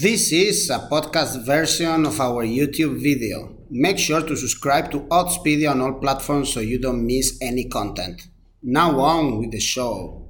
[0.00, 3.58] This is a podcast version of our YouTube video.
[3.68, 8.22] Make sure to subscribe to Oddspedia on all platforms so you don't miss any content.
[8.62, 10.21] Now on with the show.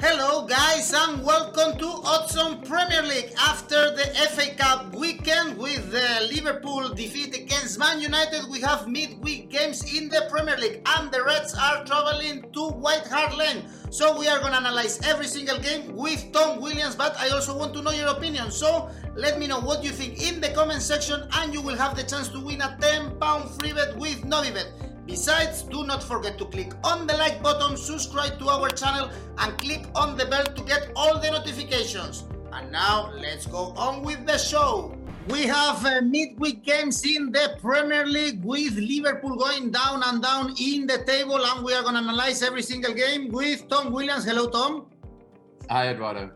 [0.00, 2.38] Hello, guys, and welcome to Odds
[2.68, 3.32] Premier League.
[3.36, 9.50] After the FA Cup weekend with the Liverpool defeat against Man United, we have midweek
[9.50, 13.64] games in the Premier League, and the Reds are traveling to White Hart Lane.
[13.90, 17.58] So we are going to analyze every single game with Tom Williams, but I also
[17.58, 18.52] want to know your opinion.
[18.52, 21.96] So let me know what you think in the comment section, and you will have
[21.96, 24.87] the chance to win a 10 pound free bet with Novibet.
[25.08, 29.56] Besides, do not forget to click on the like button, subscribe to our channel, and
[29.56, 32.24] click on the bell to get all the notifications.
[32.52, 34.94] And now, let's go on with the show.
[35.28, 40.54] We have uh, midweek games in the Premier League with Liverpool going down and down
[40.60, 44.26] in the table, and we are going to analyze every single game with Tom Williams.
[44.26, 44.86] Hello, Tom.
[45.70, 46.32] Hi, Eduardo.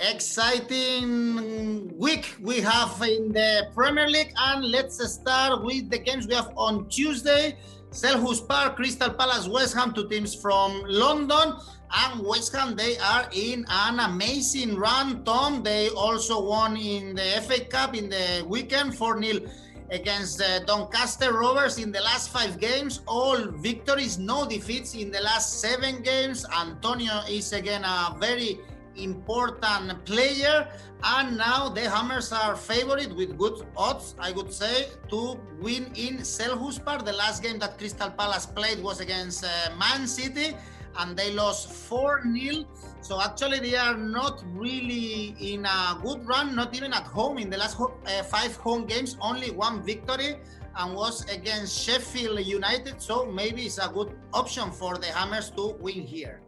[0.00, 6.34] Exciting week we have in the Premier League, and let's start with the games we
[6.34, 7.58] have on Tuesday.
[7.90, 11.54] Selhurst Park, Crystal Palace, West Ham, two teams from London.
[11.92, 15.24] And West Ham, they are in an amazing run.
[15.24, 19.46] Tom, they also won in the FA Cup in the weekend 4 0
[19.90, 23.02] against the Doncaster Rovers in the last five games.
[23.06, 26.44] All victories, no defeats in the last seven games.
[26.58, 28.58] Antonio is again a very
[28.96, 30.68] important player.
[31.04, 36.18] And now the Hammers are favored with good odds, I would say, to win in
[36.18, 37.04] Selhurst Park.
[37.04, 40.56] The last game that Crystal Palace played was against uh, Man City
[40.98, 42.64] and they lost 4 0.
[43.00, 47.38] So actually, they are not really in a good run, not even at home.
[47.38, 50.36] In the last ho- uh, five home games, only one victory
[50.78, 53.00] and was against Sheffield United.
[53.00, 56.40] So maybe it's a good option for the Hammers to win here.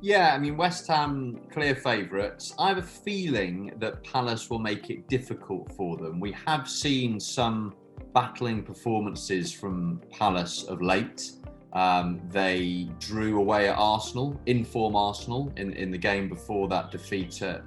[0.00, 2.54] Yeah, I mean, West Ham clear favourites.
[2.58, 6.20] I have a feeling that Palace will make it difficult for them.
[6.20, 7.74] We have seen some
[8.14, 11.32] battling performances from Palace of late.
[11.72, 17.42] Um, they drew away at Arsenal, inform Arsenal, in, in the game before that defeat
[17.42, 17.64] at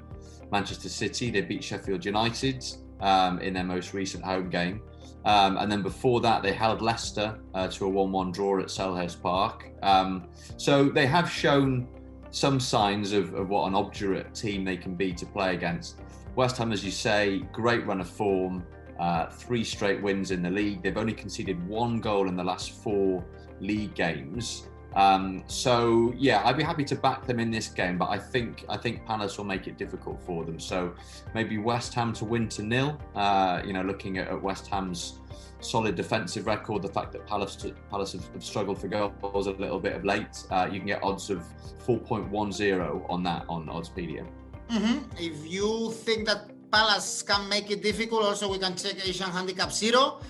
[0.54, 1.32] Manchester City.
[1.32, 2.64] They beat Sheffield United
[3.02, 4.82] um, in their most recent home game.
[5.26, 8.68] Um, and then before that, they held Leicester uh, to a 1 1 draw at
[8.68, 9.70] Selhurst Park.
[9.84, 11.88] Um, so they have shown
[12.32, 16.00] some signs of, of what an obdurate team they can be to play against.
[16.36, 18.66] West Ham, as you say, great run of form,
[19.00, 20.82] uh, three straight wins in the league.
[20.82, 23.24] They've only conceded one goal in the last four
[23.60, 24.68] league games.
[24.96, 28.66] Um, so yeah, I'd be happy to back them in this game, but I think
[28.68, 30.60] I think Palace will make it difficult for them.
[30.60, 30.94] So
[31.34, 33.00] maybe West Ham to win to nil.
[33.16, 35.20] Uh, you know, looking at, at West Ham's
[35.62, 39.80] solid defensive record, the fact that Palace Palace have, have struggled for goals a little
[39.80, 41.44] bit of late, uh, you can get odds of
[41.88, 44.28] 4.10 on that on Oddspedia.
[44.70, 44.98] Mm-hmm.
[45.18, 49.72] If you think that Palace can make it difficult, also we can check Asian Handicap
[49.72, 50.22] Zero.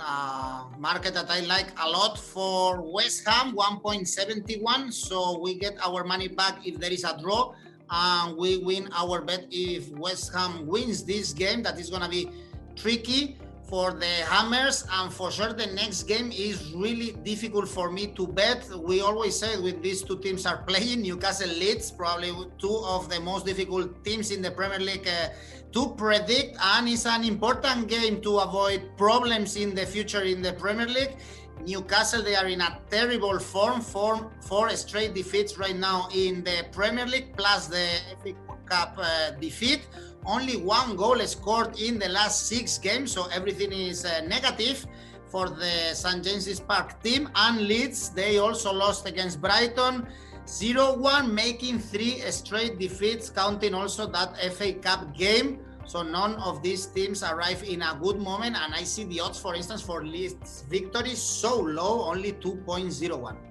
[0.00, 6.02] Uh, market that I like a lot for West Ham 1.71 so we get our
[6.02, 7.54] money back if there is a draw
[7.88, 11.62] and we win our bet if West Ham wins this game.
[11.62, 12.30] That is going to be
[12.74, 18.08] tricky for the Hammers, and for sure the next game is really difficult for me
[18.08, 18.68] to bet.
[18.76, 23.20] We always say when these two teams are playing, Newcastle Leeds, probably two of the
[23.20, 25.28] most difficult teams in the Premier League uh,
[25.72, 30.52] to predict, and it's an important game to avoid problems in the future in the
[30.52, 31.16] Premier League.
[31.64, 36.64] Newcastle, they are in a terrible form, form four straight defeats right now in the
[36.70, 37.86] Premier League, plus the
[38.22, 38.32] FA
[38.66, 39.86] Cup uh, defeat
[40.26, 44.86] only one goal scored in the last six games, so everything is uh, negative
[45.26, 47.28] for the St James's Park team.
[47.34, 50.06] And Leeds, they also lost against Brighton
[50.46, 55.60] 0 1, making three straight defeats, counting also that FA Cup game.
[55.86, 59.38] So none of these teams arrive in a good moment, and I see the odds,
[59.38, 63.45] for instance, for Leeds victory so low, only 2.01.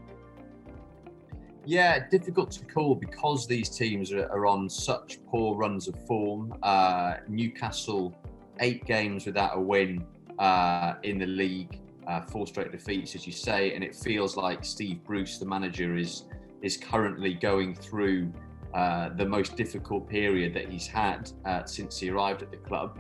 [1.65, 6.53] Yeah, difficult to call because these teams are, are on such poor runs of form.
[6.61, 8.15] Uh, Newcastle,
[8.59, 10.05] eight games without a win
[10.37, 14.63] uh, in the league, uh, four straight defeats, as you say, and it feels like
[14.63, 16.25] Steve Bruce, the manager, is
[16.61, 18.31] is currently going through
[18.73, 22.99] uh, the most difficult period that he's had uh, since he arrived at the club.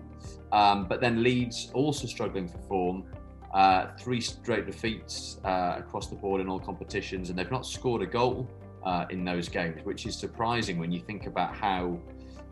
[0.51, 3.03] Um, but then Leeds also struggling for form.
[3.55, 8.01] Uh, three straight defeats uh, across the board in all competitions, and they've not scored
[8.01, 8.51] a goal
[8.85, 11.97] uh, in those games, which is surprising when you think about how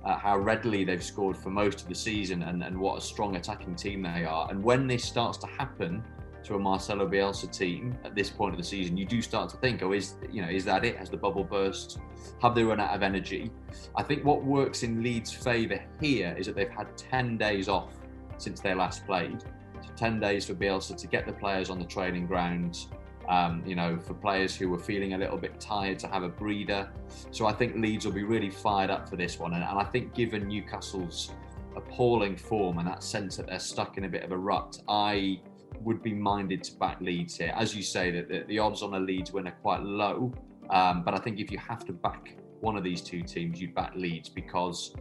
[0.06, 3.36] uh, how readily they've scored for most of the season and, and what a strong
[3.36, 4.50] attacking team they are.
[4.50, 6.04] And when this starts to happen,
[6.44, 9.58] to a Marcelo Bielsa team at this point of the season, you do start to
[9.58, 10.98] think, oh, is you know, is that it?
[10.98, 12.00] Has the bubble burst?
[12.42, 13.52] Have they run out of energy?
[13.96, 17.94] I think what works in Leeds' favour here is that they've had 10 days off
[18.38, 19.44] since they last played.
[19.84, 22.88] So 10 days for Bielsa to get the players on the training ground,
[23.28, 26.30] um, you know, for players who were feeling a little bit tired to have a
[26.30, 26.90] breather.
[27.32, 29.54] So I think Leeds will be really fired up for this one.
[29.54, 31.32] And, and I think given Newcastle's
[31.76, 35.40] appalling form and that sense that they're stuck in a bit of a rut, I
[35.82, 37.54] would be minded to back Leeds here.
[37.56, 40.34] As you say, that the, the, odds on a Leeds win are quite low,
[40.70, 43.76] um, but I think if you have to back one of these two teams, you'd
[43.76, 44.96] back Leeds because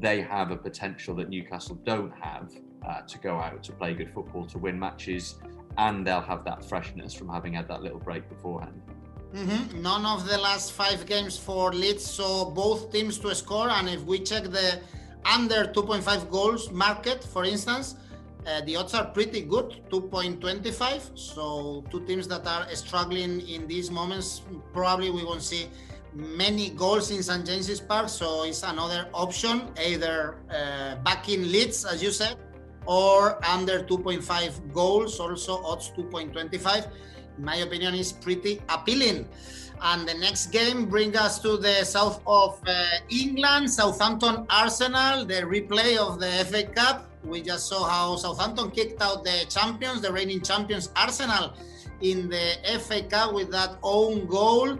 [0.00, 2.50] they have a potential that Newcastle don't have
[2.86, 5.36] uh, to go out to play good football, to win matches,
[5.78, 8.80] and they'll have that freshness from having had that little break beforehand.
[9.34, 9.82] Mm-hmm.
[9.82, 14.02] None of the last five games for Leeds saw both teams to score, and if
[14.02, 14.80] we check the
[15.24, 17.96] under 2.5 goals market, for instance,
[18.46, 23.90] uh, the odds are pretty good 2.25 so two teams that are struggling in these
[23.90, 24.42] moments
[24.72, 25.66] probably we won't see
[26.14, 31.84] many goals in st james's park so it's another option either uh, back in leeds
[31.84, 32.36] as you said
[32.86, 36.90] or under 2.5 goals also odds 2.25
[37.38, 39.28] in my opinion is pretty appealing.
[39.82, 45.42] And the next game brings us to the south of uh, england southampton arsenal the
[45.42, 47.10] replay of the fa cup.
[47.24, 51.54] We just saw how Southampton kicked out the champions, the reigning champions, Arsenal,
[52.02, 54.78] in the FA Cup with that own goal.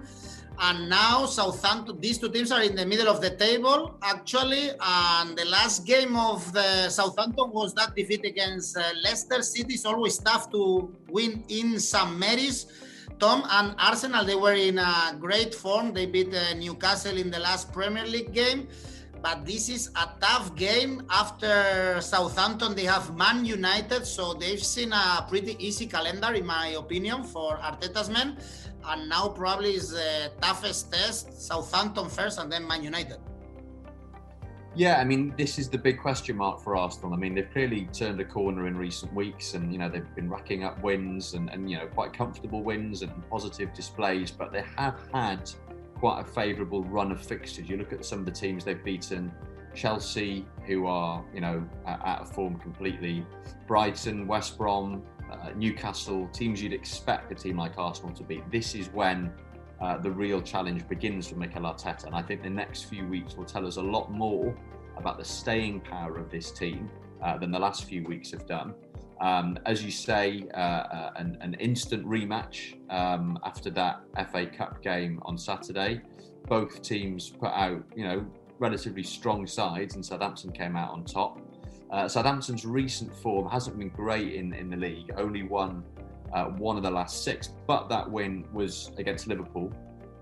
[0.61, 4.71] And now Southampton, these two teams are in the middle of the table, actually.
[4.81, 9.75] And the last game of the Southampton was that defeat against uh, Leicester City.
[9.75, 12.17] It's always tough to win in St.
[12.17, 12.67] Mary's.
[13.19, 15.93] Tom and Arsenal, they were in a great form.
[15.93, 18.69] They beat uh, Newcastle in the last Premier League game
[19.25, 22.77] but this is a tough game after Southampton.
[22.77, 27.57] They have Man United, so they've seen a pretty easy calendar, in my opinion, for
[27.57, 28.37] Arteta's men.
[28.87, 33.19] And now probably is the toughest test Southampton first and then Man United.
[34.77, 37.15] Yeah, I mean, this is the big question mark for Arsenal.
[37.15, 40.29] I mean, they've clearly turned a corner in recent weeks and, you know, they've been
[40.29, 44.65] racking up wins and, and you know, quite comfortable wins and positive displays, but they
[44.77, 45.49] have had
[45.95, 47.69] quite a favourable run of fixtures.
[47.69, 49.33] You look at some of the teams they've beaten.
[49.75, 53.27] Chelsea, who are you know out of form completely,
[53.67, 58.49] Brighton, West Brom, uh, Newcastle, teams you'd expect a team like Arsenal to beat.
[58.51, 59.33] This is when
[59.81, 63.37] uh, the real challenge begins for Mikel Arteta, and I think the next few weeks
[63.37, 64.55] will tell us a lot more
[64.97, 66.91] about the staying power of this team
[67.23, 68.75] uh, than the last few weeks have done.
[69.21, 74.83] Um, as you say, uh, uh, an, an, instant rematch um, after that FA Cup
[74.83, 76.03] game on Saturday.
[76.49, 78.27] Both teams put out, you know,
[78.59, 81.41] relatively strong sides, and Southampton came out on top.
[81.91, 85.85] Uh, Southampton's recent form hasn't been great in, in the league, only won
[86.33, 89.73] uh, one of the last six, but that win was against Liverpool.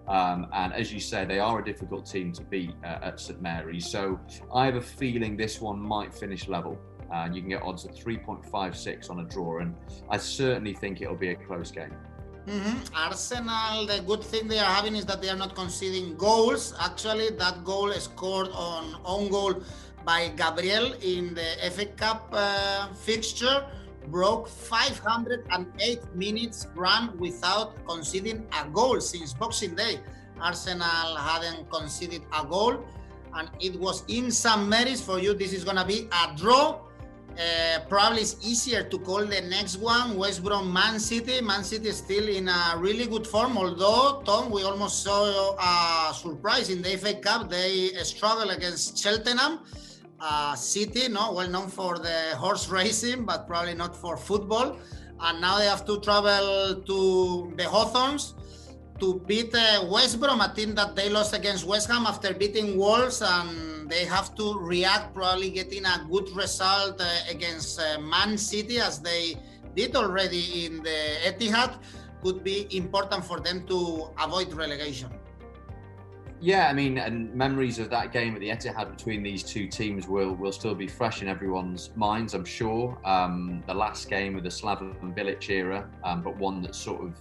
[0.08, 3.40] Um, and as you say, they are a difficult team to beat uh, at St
[3.40, 3.88] Mary's.
[3.88, 4.20] So
[4.52, 6.78] I have a feeling this one might finish level
[7.12, 9.58] and you can get odds at 3.56 on a draw.
[9.58, 9.74] And
[10.10, 11.94] I certainly think it'll be a close game.
[12.46, 12.94] Mm-hmm.
[12.96, 16.74] Arsenal, the good thing they are having is that they are not conceding goals.
[16.80, 19.62] Actually, that goal scored on own goal
[20.04, 23.64] by Gabriel in the FA Cup uh, fixture
[24.08, 30.00] broke 508 minutes run without conceding a goal since Boxing Day.
[30.40, 32.84] Arsenal hadn't conceded a goal,
[33.34, 35.34] and it was in St Mary's for you.
[35.34, 36.80] This is going to be a draw
[37.38, 41.40] uh, probably it's easier to call the next one West Brom Man City.
[41.40, 46.12] Man City is still in a really good form, although, Tom, we almost saw a
[46.12, 47.48] surprise in the FA Cup.
[47.48, 49.60] They struggled against Cheltenham.
[50.54, 54.78] City, no, well known for the horse racing, but probably not for football.
[55.20, 58.34] And now they have to travel to the Hawthorns
[59.00, 62.78] to beat uh, West Brom, a team that they lost against West Ham after beating
[62.78, 68.38] Wolves and they have to react, probably getting a good result uh, against uh, Man
[68.38, 69.36] City as they
[69.74, 71.78] did already in the Etihad
[72.22, 75.10] could be important for them to avoid relegation.
[76.42, 80.08] Yeah, I mean, and memories of that game at the Etihad between these two teams
[80.08, 82.98] will will still be fresh in everyone's minds, I'm sure.
[83.04, 87.14] Um, the last game of the Slaven Bilic era, um, but one that sort of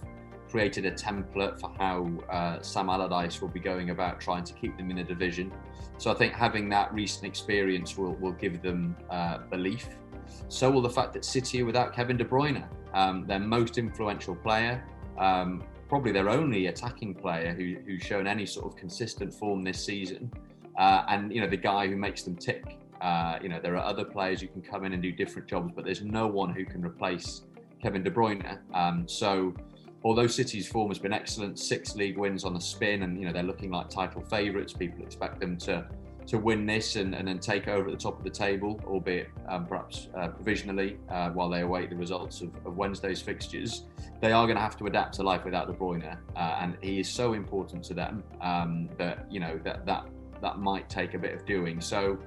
[0.50, 4.76] created a template for how uh, Sam Allardyce will be going about trying to keep
[4.76, 5.52] them in a division.
[5.98, 9.88] So I think having that recent experience will, will give them uh, belief.
[10.48, 14.34] So will the fact that City are without Kevin De Bruyne, um, their most influential
[14.34, 14.84] player,
[15.16, 15.62] um,
[15.92, 20.32] probably their only attacking player who, who's shown any sort of consistent form this season,
[20.78, 22.78] uh, and you know the guy who makes them tick.
[23.02, 25.70] Uh, you know there are other players who can come in and do different jobs,
[25.76, 27.42] but there's no one who can replace
[27.82, 28.58] Kevin De Bruyne.
[28.72, 29.52] Um, so
[30.02, 33.32] although City's form has been excellent, six league wins on the spin, and you know
[33.34, 34.72] they're looking like title favourites.
[34.72, 35.86] People expect them to
[36.26, 39.28] to win this and, and then take over at the top of the table, albeit
[39.48, 43.84] um, perhaps uh, provisionally uh, while they await the results of, of, Wednesday's fixtures.
[44.20, 47.00] They are going to have to adapt to life without De Bruyne, uh, and he
[47.00, 50.06] is so important to them um, that you know that that
[50.40, 51.80] that might take a bit of doing.
[51.80, 52.18] So.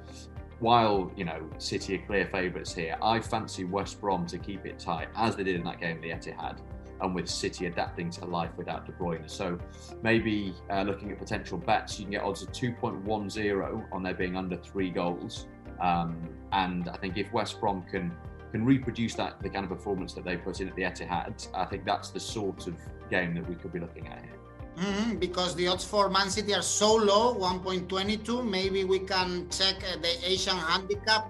[0.60, 4.80] While you know City are clear favourites here, I fancy West Brom to keep it
[4.80, 6.60] tight, as they did in that game the Etihad
[7.02, 9.30] and with City adapting to life without De Bruyne.
[9.30, 9.60] So
[10.02, 14.36] maybe uh, looking at potential bets, you can get odds of 2.10 on there being
[14.36, 15.48] under three goals.
[15.80, 16.18] Um,
[16.52, 18.12] and I think if West Brom can
[18.52, 21.66] can reproduce that the kind of performance that they put in at the Etihad, I
[21.66, 22.75] think that's the sort of
[23.10, 24.40] game that we could be looking at here.
[24.78, 28.50] Mm-hmm, because the odds for Man City are so low, 1.22.
[28.50, 31.30] Maybe we can check uh, the Asian handicap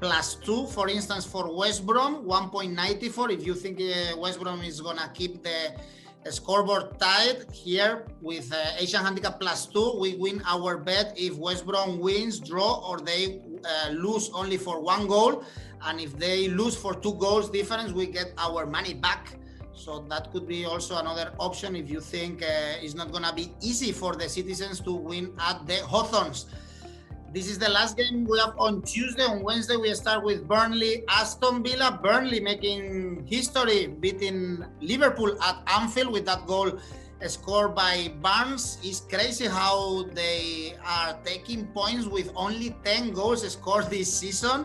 [0.00, 3.32] plus two, for instance, for West Brom, 1.94.
[3.32, 5.74] If you think uh, West Brom is going to keep the
[6.30, 11.66] scoreboard tied here with uh, Asian Handicap plus two, we win our bet if West
[11.66, 15.44] Brom wins, draw, or they uh, lose only for one goal.
[15.82, 19.34] And if they lose for two goals difference, we get our money back.
[19.74, 23.32] So that could be also another option if you think uh, it's not going to
[23.32, 26.46] be easy for the citizens to win at the Hawthorns.
[27.30, 29.22] This is the last game we have on Tuesday.
[29.22, 32.00] On Wednesday, we start with Burnley, Aston Villa.
[32.02, 36.80] Burnley making history, beating Liverpool at Anfield with that goal
[37.26, 38.78] scored by Barnes.
[38.82, 44.64] It's crazy how they are taking points with only 10 goals scored this season.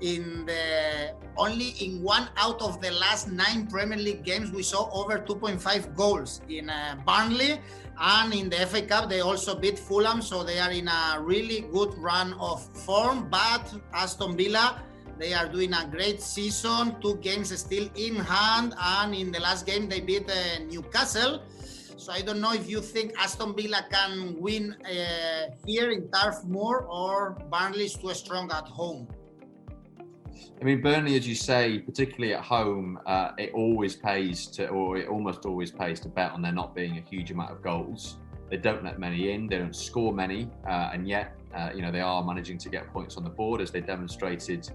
[0.00, 4.88] In the only in one out of the last nine Premier League games, we saw
[4.92, 7.58] over 2.5 goals in uh, Burnley
[7.98, 11.62] and in the FA Cup, they also beat Fulham, so they are in a really
[11.72, 13.28] good run of form.
[13.30, 14.82] But Aston Villa,
[15.18, 16.96] they are doing a great season.
[17.00, 21.42] Two games still in hand, and in the last game they beat uh, Newcastle.
[21.96, 26.44] So I don't know if you think Aston Villa can win uh, here in Turf
[26.44, 29.08] Moor or Burnley is too strong at home.
[30.60, 34.96] I mean, Burnley, as you say, particularly at home, uh, it always pays to, or
[34.96, 38.18] it almost always pays to bet on there not being a huge amount of goals.
[38.50, 41.90] They don't let many in, they don't score many, uh, and yet, uh, you know,
[41.90, 44.70] they are managing to get points on the board as they demonstrated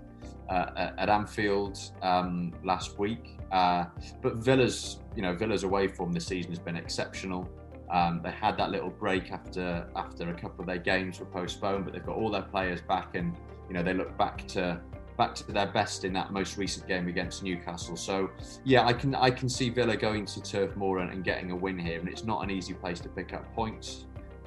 [0.50, 3.38] uh, at Anfield um, last week.
[3.52, 3.86] Uh,
[4.22, 7.50] but Villa's, you know, Villa's away from the season has been exceptional.
[7.90, 11.84] Um, they had that little break after after a couple of their games were postponed,
[11.84, 13.36] but they've got all their players back, and
[13.68, 14.80] you know they look back to
[15.22, 17.96] back to their best in that most recent game against Newcastle.
[17.96, 18.32] So
[18.64, 21.56] yeah, I can I can see Villa going to Turf Moor and, and getting a
[21.56, 24.06] win here, and it's not an easy place to pick up points.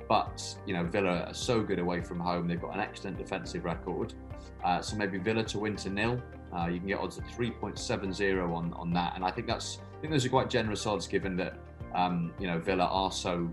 [0.09, 3.65] But you know Villa are so good away from home; they've got an excellent defensive
[3.65, 4.15] record.
[4.65, 6.21] Uh, so maybe Villa to win to nil.
[6.53, 10.01] Uh, you can get odds of 3.70 on on that, and I think that's I
[10.01, 11.57] think those are quite generous odds given that
[11.95, 13.49] um, you know Villa are so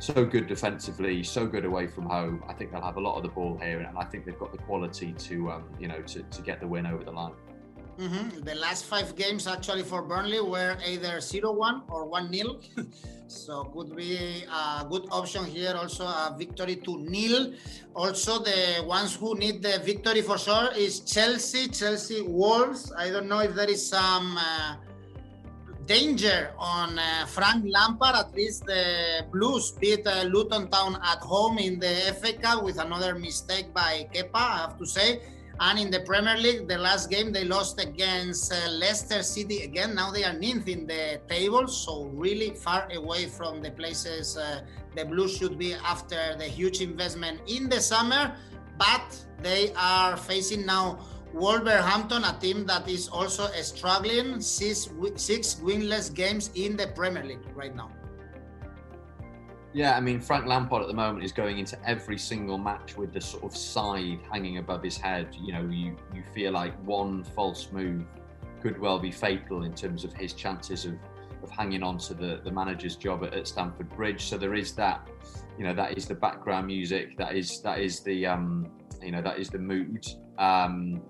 [0.00, 2.42] so good defensively, so good away from home.
[2.48, 4.50] I think they'll have a lot of the ball here, and I think they've got
[4.50, 7.32] the quality to, um, you know, to, to get the win over the line.
[7.98, 8.40] Mm-hmm.
[8.40, 12.88] The last five games actually for Burnley were either 0-1 or 1-0.
[13.26, 15.74] so could be a good option here.
[15.76, 17.52] Also a victory to nil.
[17.94, 22.90] Also the ones who need the victory for sure is Chelsea, Chelsea Wolves.
[22.96, 24.76] I don't know if there is some uh,
[25.90, 28.14] danger on uh, Frank Lampard.
[28.14, 32.78] At least the Blues beat uh, Luton Town at home in the FA Cup with
[32.78, 35.20] another mistake by Kepa, I have to say.
[35.58, 39.96] And in the Premier League, the last game they lost against uh, Leicester City again.
[39.96, 44.62] Now they are ninth in the table, so really far away from the places uh,
[44.94, 48.32] the Blues should be after the huge investment in the summer.
[48.78, 49.08] But
[49.42, 51.00] they are facing now
[51.32, 57.46] Wolverhampton, a team that is also struggling, six, six winless games in the Premier League
[57.54, 57.90] right now.
[59.72, 63.12] Yeah, I mean, Frank Lampard at the moment is going into every single match with
[63.12, 65.36] the sort of side hanging above his head.
[65.40, 68.04] You know, you, you feel like one false move
[68.60, 70.94] could well be fatal in terms of his chances of,
[71.44, 74.24] of hanging on to the, the manager's job at, at Stamford Bridge.
[74.24, 75.08] So there is that,
[75.56, 79.22] you know, that is the background music, that is that is the um, you know,
[79.22, 80.04] that is the mood.
[80.36, 81.00] Um,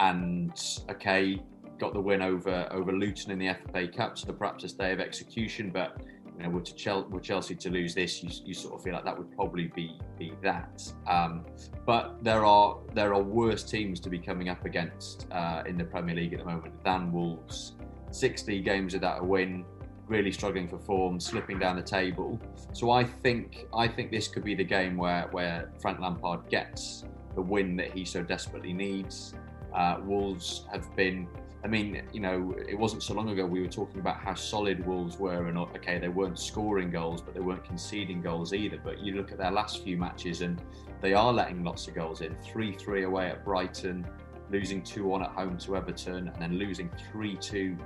[0.00, 0.52] and
[0.90, 1.40] okay,
[1.78, 5.00] got the win over over Luton in the FA Cup, so perhaps a stay of
[5.00, 5.70] execution.
[5.70, 6.00] But
[6.36, 8.94] you know, were, to Chelsea, were Chelsea to lose this, you, you sort of feel
[8.94, 10.82] like that would probably be be that.
[11.06, 11.44] Um,
[11.86, 15.84] but there are there are worse teams to be coming up against uh, in the
[15.84, 17.76] Premier League at the moment than Wolves.
[18.12, 19.64] 60 games without a win,
[20.08, 22.40] really struggling for form, slipping down the table.
[22.72, 27.04] So I think I think this could be the game where where Frank Lampard gets
[27.34, 29.34] the win that he so desperately needs.
[29.74, 31.28] Uh, Wolves have been
[31.62, 34.86] I mean, you know, it wasn't so long ago we were talking about how solid
[34.86, 38.80] Wolves were, and okay, they weren't scoring goals, but they weren't conceding goals either.
[38.82, 40.60] But you look at their last few matches, and
[41.02, 44.06] they are letting lots of goals in 3 3 away at Brighton,
[44.50, 47.76] losing 2 1 at home to Everton, and then losing 3 2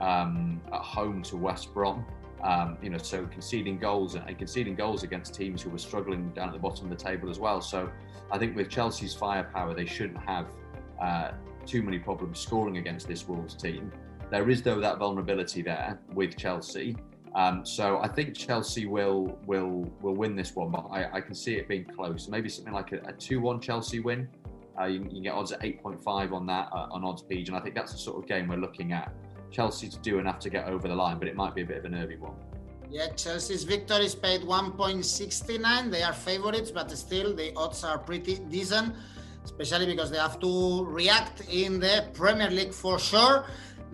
[0.00, 2.04] um, at home to West Brom.
[2.42, 6.48] Um, you know, so conceding goals and conceding goals against teams who were struggling down
[6.48, 7.60] at the bottom of the table as well.
[7.60, 7.92] So
[8.32, 10.46] I think with Chelsea's firepower, they shouldn't have
[11.00, 11.32] uh,
[11.66, 13.92] too many problems scoring against this Wolves team.
[14.30, 16.96] There is though that vulnerability there with Chelsea.
[17.34, 21.34] Um, so I think Chelsea will will will win this one, but I, I can
[21.34, 22.28] see it being close.
[22.28, 24.28] Maybe something like a, two-one Chelsea win.
[24.80, 27.60] Uh, you, you, can get odds at 8.5 on that uh, on Oddspedia, and I
[27.60, 29.12] think that's the sort of game we're looking at.
[29.50, 31.78] Chelsea to do enough to get over the line, but it might be a bit
[31.78, 32.34] of a nervy one.
[32.88, 35.90] Yeah, Chelsea's victory is paid 1.69.
[35.90, 38.94] They are favorites, but still the odds are pretty decent
[39.44, 43.46] especially because they have to react in the Premier League for sure.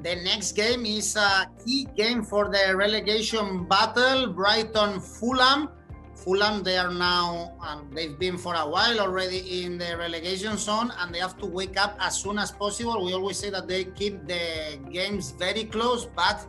[0.02, 5.70] The next game is a key game for the relegation battle Brighton Fulham.
[6.14, 10.92] Fulham, they are now, um, they've been for a while already in the relegation zone
[10.98, 13.04] and they have to wake up as soon as possible.
[13.04, 16.46] We always say that they keep the games very close, but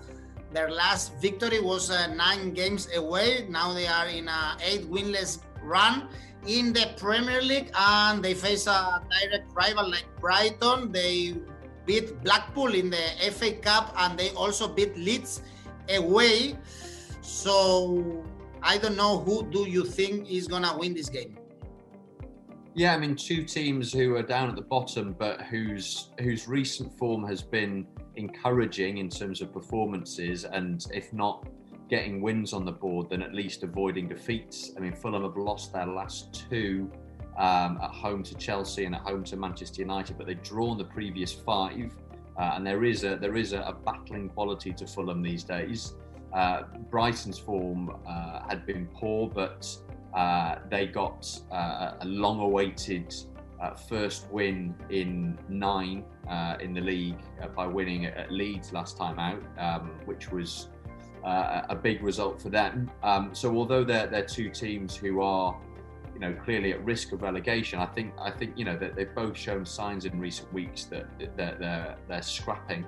[0.51, 3.46] their last victory was uh, nine games away.
[3.50, 6.10] Now they are in a eight winless run
[6.48, 10.92] in the Premier League and they face a direct rival like Brighton.
[10.92, 11.36] They
[11.86, 15.42] beat Blackpool in the FA Cup and they also beat Leeds
[15.89, 16.56] away.
[17.22, 18.24] So
[18.63, 21.38] I don't know who do you think is gonna win this game.
[22.74, 26.98] Yeah, I mean two teams who are down at the bottom but whose whose recent
[26.98, 31.48] form has been encouraging in terms of performances and if not
[31.89, 34.72] getting wins on the board than at least avoiding defeats.
[34.75, 36.91] I mean, Fulham have lost their last two
[37.38, 40.86] um, at home to Chelsea and at home to Manchester United, but they've drawn the
[40.86, 41.91] previous five.
[42.38, 45.94] Uh, and there is a there is a, a, battling quality to Fulham these days.
[46.34, 49.75] Uh, Brighton's form uh, had been poor, but
[50.13, 53.13] uh, they got uh, a long-awaited
[53.62, 56.03] uh, first win in nine
[56.60, 57.17] in the league
[57.56, 60.67] by winning at Leeds last time out, um, which was
[61.23, 62.89] uh, a big result for them.
[63.03, 65.60] Um, so although they're they're two teams who are
[66.13, 69.13] you know clearly at risk of relegation, I think I think you know that they've
[69.13, 72.86] both shown signs in recent weeks that they're they're, they're scrapping.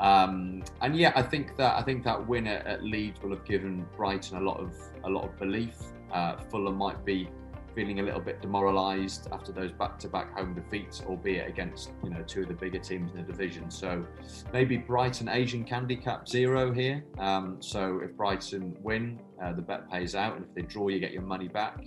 [0.00, 3.44] Um, and yeah, I think that I think that win at, at, Leeds will have
[3.44, 4.74] given Brighton a lot of
[5.04, 5.76] a lot of belief.
[6.12, 7.28] Uh, Fulham might be
[7.76, 12.42] feeling a little bit demoralised after those back-to-back home defeats, albeit against you know two
[12.42, 13.70] of the bigger teams in the division.
[13.70, 14.04] So
[14.52, 17.04] maybe Brighton Asian Candy handicap zero here.
[17.18, 20.98] Um, so if Brighton win, uh, the bet pays out, and if they draw, you
[20.98, 21.84] get your money back.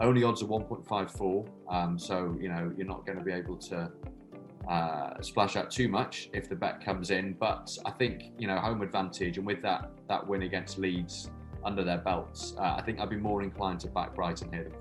[0.00, 3.90] Only odds are 1.54, um, so you know you're not going to be able to
[4.68, 7.34] uh, splash out too much if the bet comes in.
[7.34, 11.30] But I think you know home advantage, and with that that win against Leeds
[11.64, 14.72] under their belts, uh, I think I'd be more inclined to back Brighton here than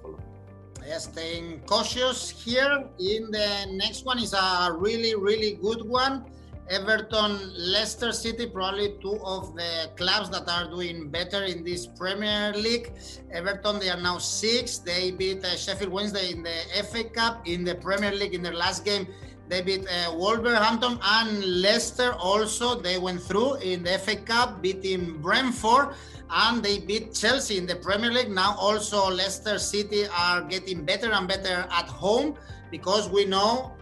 [0.99, 2.83] Staying cautious here.
[2.99, 6.25] In the next one is a really, really good one.
[6.69, 12.53] Everton, Leicester City, probably two of the clubs that are doing better in this Premier
[12.53, 12.93] League.
[13.31, 14.77] Everton, they are now six.
[14.77, 17.47] They beat uh, Sheffield Wednesday in the FA Cup.
[17.47, 19.07] In the Premier League, in their last game,
[19.51, 22.79] they beat uh, Wolverhampton and Leicester also.
[22.79, 25.89] They went through in the FA Cup, beating Brentford
[26.31, 28.31] and they beat Chelsea in the Premier League.
[28.31, 32.35] Now also Leicester City are getting better and better at home
[32.71, 33.75] because we know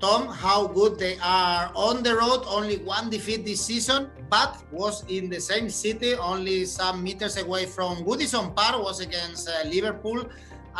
[0.00, 2.44] Tom how good they are on the road.
[2.48, 7.66] Only one defeat this season, but was in the same city, only some meters away
[7.66, 8.82] from Goodison Park.
[8.82, 10.24] Was against uh, Liverpool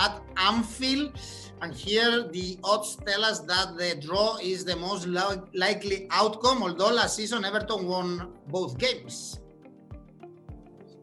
[0.01, 1.13] at Anfield.
[1.63, 6.61] And here the odds tell us that the draw is the most li- likely outcome,
[6.61, 9.39] although last season Everton won both games.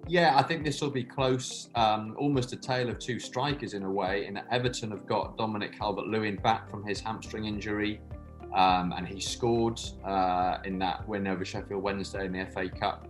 [0.06, 1.69] Yeah, I think this will be close.
[1.76, 4.26] Um, almost a tale of two strikers in a way.
[4.26, 8.02] In Everton have got Dominic Calvert-Lewin back from his hamstring injury,
[8.54, 13.08] um, and he scored uh, in that win over Sheffield Wednesday in the FA Cup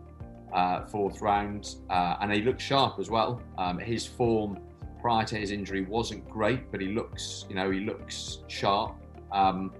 [0.53, 3.41] uh, fourth round, uh, and he looked sharp as well.
[3.57, 4.59] Um, his form
[5.01, 8.95] prior to his injury wasn't great, but he looks, you know, he looks sharp.
[9.31, 9.73] Um,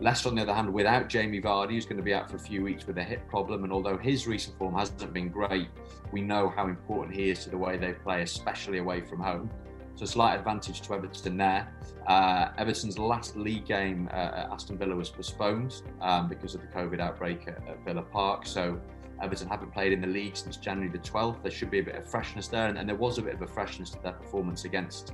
[0.00, 2.40] Leicester, on the other hand, without Jamie Vardy, who's going to be out for a
[2.40, 5.68] few weeks with a hip problem, and although his recent form hasn't been great,
[6.12, 9.50] we know how important he is to the way they play, especially away from home.
[9.96, 11.72] So, slight advantage to Everton there.
[12.06, 16.68] Uh, Everton's last league game uh, at Aston Villa was postponed um, because of the
[16.68, 18.46] COVID outbreak at, at, Villa Park.
[18.46, 18.80] So,
[19.22, 21.42] Everton haven't played in the league since January the 12th.
[21.42, 23.42] There should be a bit of freshness there, and, and there was a bit of
[23.42, 25.12] a freshness to their performance against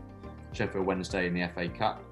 [0.53, 2.03] Sheffield Wednesday in the FA Cup.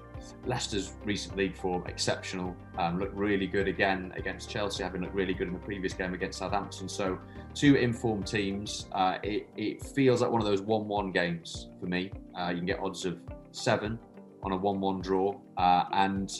[0.45, 2.55] Leicester's recent league form exceptional.
[2.77, 6.13] Um, looked really good again against Chelsea, having looked really good in the previous game
[6.13, 6.87] against Southampton.
[6.87, 7.19] So
[7.53, 8.87] two informed teams.
[8.91, 12.11] Uh, it, it, feels like one of those one-one games for me.
[12.37, 13.19] Uh, you can get odds of
[13.51, 13.99] seven
[14.43, 16.31] on a one-one draw, uh, and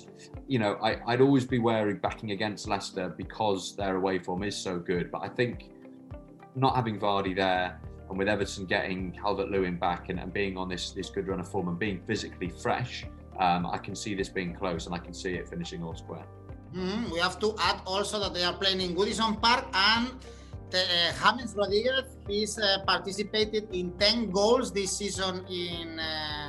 [0.48, 4.56] you know I, would always be wary backing against Leicester because their away form is
[4.56, 5.10] so good.
[5.12, 5.72] But I think
[6.56, 10.68] not having Vardy there and with Everton getting Calvert Lewin back and, and, being on
[10.70, 13.06] this this good run of form and being physically fresh,
[13.40, 16.26] um, I can see this being close and I can see it finishing all square.
[16.76, 17.12] Mm-hmm.
[17.12, 20.12] We have to add also that they are playing in Goodison Park and
[20.74, 26.43] uh, James Rodriguez he's uh, participated in 10 goals this season in uh,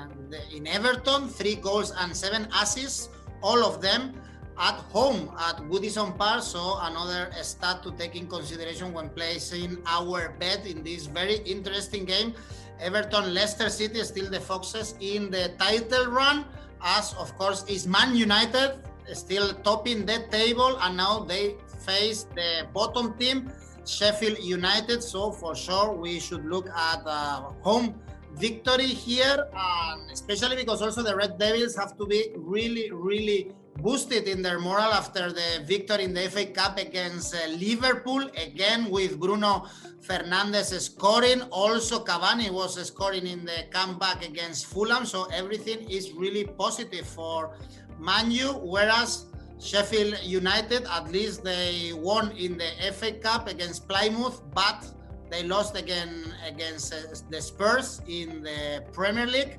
[0.55, 3.09] in Everton, three goals and seven assists,
[3.43, 4.15] all of them
[4.59, 6.43] at home at Goodison Park.
[6.43, 12.05] So another stat to take in consideration when placing our bet in this very interesting
[12.05, 12.35] game.
[12.81, 16.45] Everton, Leicester City, still the Foxes in the title run,
[16.83, 22.67] as of course is Man United, still topping the table, and now they face the
[22.73, 23.51] bottom team,
[23.87, 25.03] Sheffield United.
[25.03, 27.95] So for sure, we should look at uh, home
[28.37, 34.29] victory here, and especially because also the Red Devils have to be really, really boosted
[34.29, 39.19] in their morale after the victory in the FA Cup against uh, Liverpool, again with
[39.19, 39.67] Bruno
[40.01, 41.43] Fernandes scoring.
[41.51, 45.05] Also, Cavani was scoring in the comeback against Fulham.
[45.07, 47.57] So everything is really positive for
[47.99, 48.53] Manu.
[48.63, 49.27] Whereas
[49.59, 54.85] Sheffield United, at least they won in the FA Cup against Plymouth, but
[55.31, 56.99] they lost again against uh,
[57.31, 59.59] the Spurs in the Premier League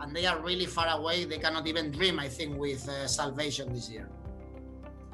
[0.00, 1.24] and they are really far away.
[1.24, 4.08] They cannot even dream, I think, with uh, salvation this year.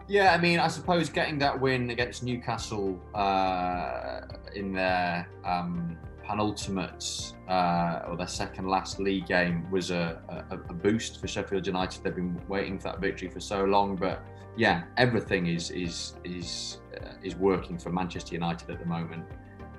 [0.09, 4.23] Yeah, I mean, I suppose getting that win against Newcastle uh,
[4.55, 10.75] in their um, penultimate uh, or their second last league game was a, a, a,
[10.75, 12.03] boost for Sheffield United.
[12.03, 14.23] They've been waiting for that victory for so long, but
[14.57, 19.25] yeah, everything is is is uh, is working for Manchester United at the moment.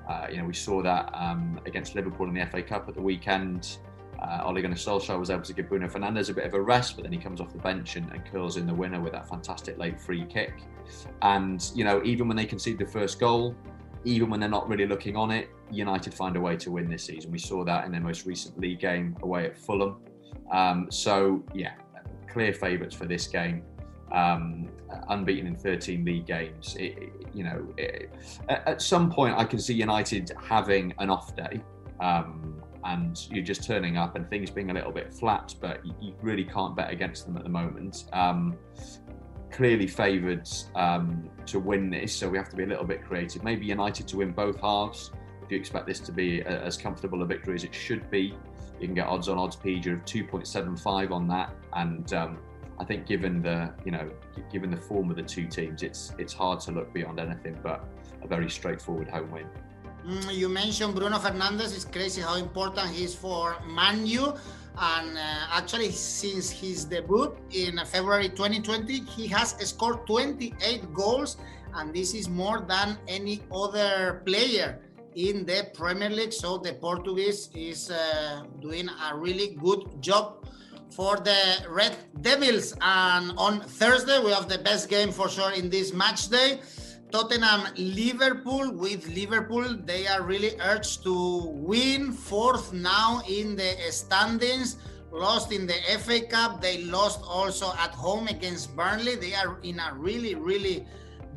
[0.08, 3.02] Uh, you know, we saw that um, against Liverpool in the FA Cup at the
[3.02, 3.78] weekend.
[4.22, 6.96] Uh, Ole Gunnar Solskjaer was able to give Bruno Fernandes a bit of a rest,
[6.96, 9.28] but then he comes off the bench and, and curls in the winner with that
[9.28, 10.54] fantastic late free kick.
[11.22, 13.56] And, you know, even when they concede the first goal,
[14.06, 17.04] even when they're not really looking on it, United find a way to win this
[17.04, 17.32] season.
[17.32, 19.98] We saw that in their most recent league game away at Fulham.
[20.52, 21.74] Um, so, yeah,
[22.30, 23.64] clear favourites for this game.
[24.14, 24.70] Um,
[25.10, 26.76] unbeaten in 13 league games.
[26.80, 28.14] It, you know, it,
[28.48, 31.62] at some point, I can see United having an off day.
[32.00, 36.14] Um, and you're just turning up and things being a little bit flat, but you,
[36.22, 38.06] really can't bet against them at the moment.
[38.14, 38.58] Um,
[39.52, 43.44] clearly favoured um, to win this, so we have to be a little bit creative.
[43.44, 45.12] Maybe United to win both halves.
[45.44, 48.36] If you expect this to be a, as comfortable a victory as it should be,
[48.80, 51.54] you can get odds on odds Oddspedia of 2.75 on that.
[51.74, 52.38] And um,
[52.80, 54.10] I think, given the you know,
[54.52, 57.84] given the form of the two teams, it's it's hard to look beyond anything but
[58.22, 59.48] a very straightforward home win.
[60.06, 61.74] Mm, you mentioned Bruno Fernandes.
[61.76, 64.34] It's crazy how important he is for Manu.
[64.78, 71.38] And uh, actually, since his debut in February 2020, he has scored 28 goals,
[71.76, 74.80] and this is more than any other player
[75.16, 76.34] in the Premier League.
[76.34, 80.44] So the Portuguese is uh, doing a really good job
[80.96, 82.76] for the Red Devils.
[82.82, 86.62] And on Thursday, we have the best game for sure in this match day.
[87.12, 88.72] Tottenham Liverpool.
[88.72, 92.12] With Liverpool they are really urged to win.
[92.12, 94.78] Fourth now in the standings.
[95.12, 96.60] Lost in the FA Cup.
[96.60, 99.16] They lost also at home against Burnley.
[99.16, 100.88] They are in a really really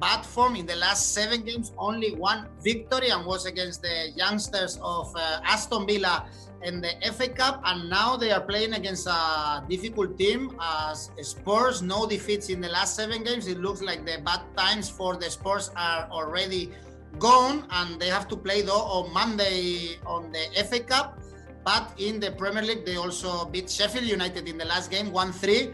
[0.01, 0.57] bad form.
[0.57, 5.41] In the last 7 games only one victory and was against the youngsters of uh,
[5.45, 6.27] Aston Villa
[6.63, 11.83] in the FA Cup, and now they are playing against a difficult team as Spurs.
[11.83, 13.47] No defeats in the last seven games.
[13.47, 16.73] It looks like the bad times for the Spurs are already
[17.19, 21.19] gone, and they have to play though on Monday on the FA Cup.
[21.65, 25.33] But in the Premier League, they also beat Sheffield United in the last game, 1
[25.33, 25.73] 3.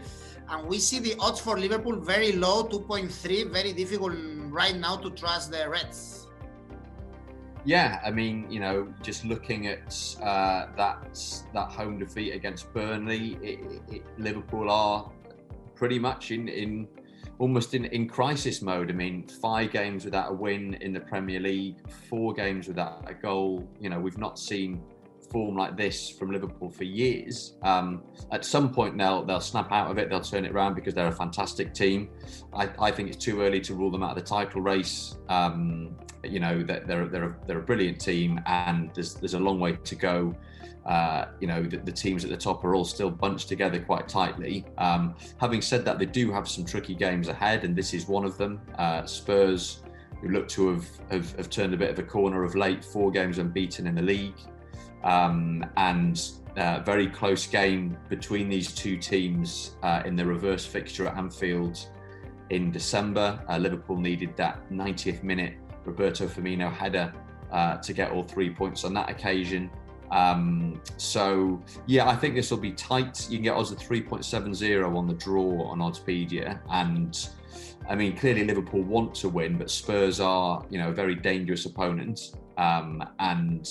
[0.49, 3.51] And we see the odds for Liverpool very low, 2.3.
[3.51, 4.13] Very difficult
[4.49, 6.22] right now to trust the Reds.
[7.65, 13.37] Yeah, I mean, you know, just looking at uh, that that home defeat against Burnley,
[13.41, 15.09] it, it, Liverpool are
[15.73, 16.87] pretty much in in
[17.39, 18.89] almost in, in crisis mode.
[18.89, 21.77] I mean, five games without a win in the Premier League,
[22.09, 23.65] four games without a goal.
[23.79, 24.83] You know, we've not seen
[25.33, 27.55] form like this from Liverpool for years.
[27.63, 30.09] Um, at some point, they'll they'll snap out of it.
[30.09, 32.09] They'll turn it around because they're a fantastic team.
[32.53, 35.17] I, I think it's too early to rule them out of the title race.
[35.27, 39.39] Um, you know that they're they're a, they're a brilliant team, and there's there's a
[39.39, 40.35] long way to go.
[40.85, 44.05] uh, you know, the, the, teams at the top are all still bunched together quite
[44.09, 44.65] tightly.
[44.77, 48.25] Um, having said that, they do have some tricky games ahead, and this is one
[48.25, 48.59] of them.
[48.77, 49.81] Uh, Spurs,
[50.21, 53.11] who look to have, have, have, turned a bit of a corner of late, four
[53.11, 54.35] games unbeaten in the league,
[55.03, 61.07] um, and uh, very close game between these two teams uh, in the reverse fixture
[61.07, 61.87] at Anfield
[62.49, 63.43] in December.
[63.49, 67.13] Uh, Liverpool needed that 90th minute Roberto Firmino header
[67.51, 69.69] uh, to get all three points on that occasion.
[70.11, 73.27] Um, so yeah, I think this will be tight.
[73.29, 77.29] You can get odds of 3.70 on the draw on Oddspedia, and
[77.89, 81.65] I mean clearly Liverpool want to win, but Spurs are you know a very dangerous
[81.65, 83.67] opponent, um, and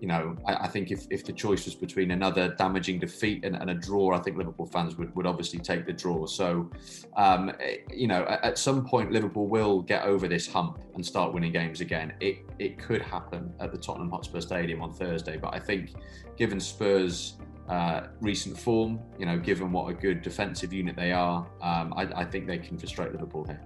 [0.00, 3.56] you know, I, I, think if, if the choice was between another damaging defeat and,
[3.56, 6.26] and, a draw, I think Liverpool fans would, would obviously take the draw.
[6.26, 6.70] So,
[7.16, 11.04] um, eh, you know, at, at, some point, Liverpool will get over this hump and
[11.04, 12.12] start winning games again.
[12.20, 15.94] It it could happen at the Tottenham Hotspur Stadium on Thursday, but I think
[16.36, 17.36] given Spurs'
[17.68, 22.02] uh, recent form, you know, given what a good defensive unit they are, um, I,
[22.14, 23.60] I think they can frustrate Liverpool here.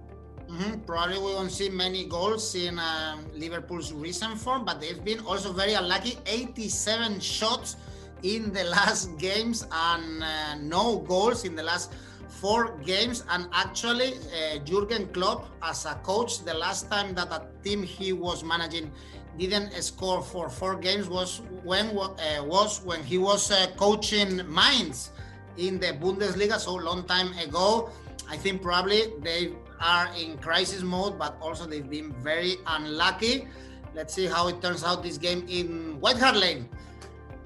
[0.51, 0.81] Mm-hmm.
[0.81, 5.53] Probably we won't see many goals in um, Liverpool's recent form, but they've been also
[5.53, 6.17] very unlucky.
[6.25, 7.77] 87 shots
[8.23, 11.93] in the last games and uh, no goals in the last
[12.27, 13.23] four games.
[13.29, 18.11] And actually, uh, Jurgen Klopp, as a coach, the last time that a team he
[18.11, 18.91] was managing
[19.37, 25.11] didn't score for four games was when uh, was when he was uh, coaching Mainz
[25.57, 27.89] in the Bundesliga, so long time ago.
[28.29, 33.47] I think probably they are in crisis mode, but also they've been very unlucky.
[33.93, 36.69] Let's see how it turns out this game in White Hart Lane.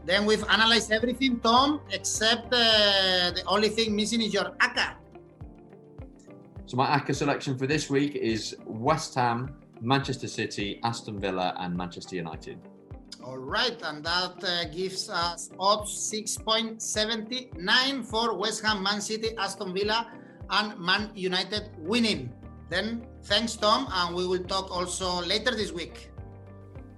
[0.06, 4.94] Then we've analyzed everything, Tom, except uh, the only thing missing is your ACCA.
[6.68, 11.76] So my ACCA selection for this week is West Ham, Manchester City, Aston Villa, and
[11.76, 12.60] Manchester United.
[13.24, 19.74] All right, and that uh, gives us odds 6.79 for West Ham, Man City, Aston
[19.74, 20.12] Villa,
[20.50, 22.32] and Man United winning.
[22.70, 26.10] Then thanks, Tom, and we will talk also later this week.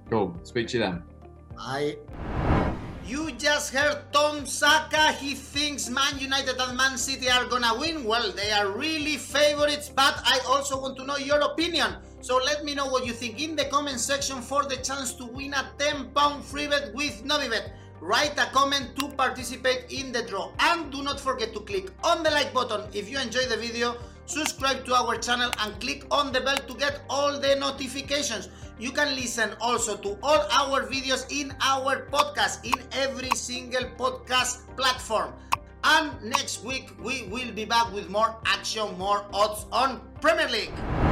[0.10, 0.39] Cool.
[0.43, 1.03] Speak to you then.
[1.55, 1.97] Bye.
[3.05, 5.13] You just heard Tom Saka.
[5.13, 8.03] He thinks Man United and Man City are gonna win.
[8.03, 11.95] Well, they are really favorites, but I also want to know your opinion.
[12.19, 15.25] So let me know what you think in the comment section for the chance to
[15.25, 20.23] win a 10 pound free bet with Novibet write a comment to participate in the
[20.23, 20.51] draw.
[20.60, 22.88] And do not forget to click on the like button.
[22.93, 23.95] If you enjoy the video
[24.27, 28.49] subscribe to our channel and click on the bell to get all the notifications.
[28.77, 34.67] You can listen also to all our videos in our podcast in every single podcast
[34.75, 35.33] platform.
[35.83, 41.07] And next week we will be back with more action more odds on premier league